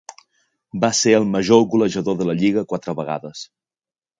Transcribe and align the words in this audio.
Va 0.85 0.89
ser 0.99 1.13
el 1.17 1.27
major 1.35 1.67
golejador 1.75 2.17
de 2.23 2.27
la 2.31 2.37
lliga 2.41 2.67
quatre 2.73 2.99
vegades. 3.03 3.45